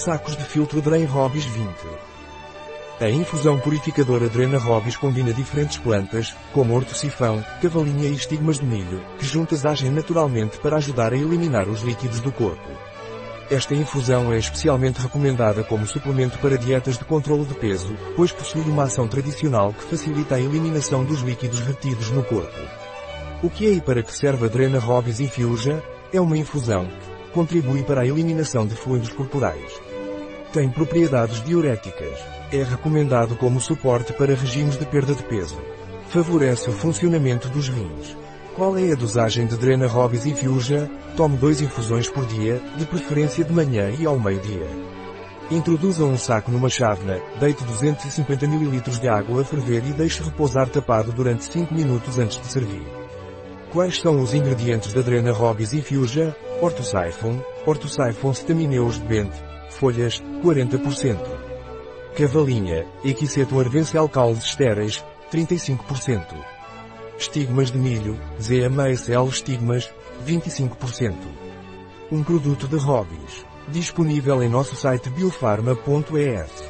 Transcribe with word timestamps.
Sacos 0.00 0.34
de 0.34 0.44
filtro 0.44 0.80
Drain 0.80 1.04
Hobbies 1.04 1.44
20. 1.44 1.68
A 3.02 3.10
infusão 3.10 3.60
purificadora 3.60 4.30
Drena 4.30 4.56
Hobbies 4.56 4.96
combina 4.96 5.30
diferentes 5.30 5.76
plantas, 5.76 6.34
como 6.54 6.74
horto-sifão, 6.74 7.44
cavalinha 7.60 8.08
e 8.08 8.14
estigmas 8.14 8.58
de 8.58 8.64
milho, 8.64 9.04
que 9.18 9.26
juntas 9.26 9.66
agem 9.66 9.90
naturalmente 9.90 10.56
para 10.56 10.78
ajudar 10.78 11.12
a 11.12 11.16
eliminar 11.16 11.68
os 11.68 11.82
líquidos 11.82 12.20
do 12.20 12.32
corpo. 12.32 12.66
Esta 13.50 13.74
infusão 13.74 14.32
é 14.32 14.38
especialmente 14.38 15.02
recomendada 15.02 15.62
como 15.62 15.86
suplemento 15.86 16.38
para 16.38 16.56
dietas 16.56 16.96
de 16.96 17.04
controlo 17.04 17.44
de 17.44 17.52
peso, 17.52 17.94
pois 18.16 18.32
possui 18.32 18.62
uma 18.62 18.84
ação 18.84 19.06
tradicional 19.06 19.74
que 19.74 19.84
facilita 19.84 20.36
a 20.36 20.40
eliminação 20.40 21.04
dos 21.04 21.20
líquidos 21.20 21.60
retidos 21.60 22.10
no 22.10 22.24
corpo. 22.24 22.58
O 23.42 23.50
que 23.50 23.66
é 23.66 23.72
e 23.72 23.82
para 23.82 24.02
que 24.02 24.16
serve 24.16 24.46
a 24.46 24.48
Drena 24.48 24.78
Hobbies 24.78 25.20
Infusa? 25.20 25.84
É 26.10 26.18
uma 26.18 26.38
infusão 26.38 26.86
que 26.86 27.32
contribui 27.34 27.82
para 27.82 28.00
a 28.00 28.06
eliminação 28.06 28.66
de 28.66 28.74
fluidos 28.74 29.10
corporais. 29.10 29.89
Tem 30.52 30.68
propriedades 30.68 31.40
diuréticas. 31.44 32.18
É 32.50 32.64
recomendado 32.64 33.36
como 33.36 33.60
suporte 33.60 34.12
para 34.12 34.34
regimes 34.34 34.76
de 34.76 34.84
perda 34.84 35.14
de 35.14 35.22
peso. 35.22 35.56
Favorece 36.08 36.68
o 36.68 36.72
funcionamento 36.72 37.48
dos 37.50 37.68
rins. 37.68 38.16
Qual 38.56 38.76
é 38.76 38.90
a 38.90 38.96
dosagem 38.96 39.46
de 39.46 39.56
Drena 39.56 39.86
Hobbies 39.86 40.26
Infusa? 40.26 40.90
Tome 41.16 41.36
dois 41.36 41.60
infusões 41.60 42.08
por 42.08 42.26
dia, 42.26 42.60
de 42.76 42.84
preferência 42.84 43.44
de 43.44 43.52
manhã 43.52 43.90
e 43.96 44.04
ao 44.04 44.18
meio-dia. 44.18 44.66
Introduza 45.52 46.04
um 46.04 46.18
saco 46.18 46.50
numa 46.50 46.68
chávena, 46.68 47.20
deite 47.38 47.62
250 47.62 48.44
ml 48.44 48.80
de 48.80 49.08
água 49.08 49.42
a 49.42 49.44
ferver 49.44 49.86
e 49.86 49.92
deixe 49.92 50.20
repousar 50.20 50.68
tapado 50.68 51.12
durante 51.12 51.44
5 51.44 51.72
minutos 51.72 52.18
antes 52.18 52.40
de 52.40 52.46
servir. 52.48 52.82
Quais 53.72 54.00
são 54.00 54.20
os 54.20 54.34
ingredientes 54.34 54.92
da 54.92 55.00
Drena 55.00 55.32
Hobbies 55.32 55.72
Infusa? 55.72 56.36
Ortosiphon, 56.60 57.40
Ortosiphon 57.64 58.32
Stamineus 58.32 58.94
de 58.96 59.06
Bente, 59.06 59.50
folhas, 59.70 60.22
40%. 60.42 61.18
Cavalinha, 62.16 62.86
Equisetum 63.04 63.60
arvense 63.60 63.96
alcaldes 63.96 64.44
estéreis, 64.44 65.04
35%. 65.32 66.26
Estigmas 67.18 67.70
de 67.70 67.78
milho, 67.78 68.18
ZMSL 68.40 69.28
estigmas, 69.28 69.92
25%. 70.26 71.14
Um 72.10 72.22
produto 72.22 72.66
de 72.66 72.76
hobbies. 72.76 73.46
Disponível 73.68 74.42
em 74.42 74.48
nosso 74.48 74.74
site 74.74 75.08
biofarma.es. 75.10 76.69